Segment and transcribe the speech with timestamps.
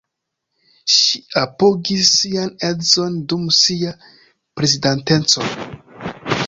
[0.93, 3.95] Ŝi apogis sian edzon dum sia
[4.61, 5.53] prezidanteco.